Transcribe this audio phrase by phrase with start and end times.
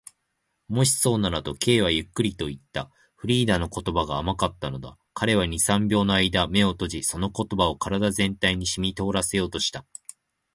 [0.67, 2.89] 「もしそうなら」と、Ｋ はゆっくりといった。
[3.15, 4.97] フリーダの言葉が甘かったのだ。
[5.13, 9.85] 彼は二、三秒のあいだ眼を閉じ、その言葉を身体全体にしみとおらせようとした。